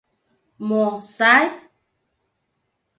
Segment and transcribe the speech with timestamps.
[0.67, 1.45] —Мо сай?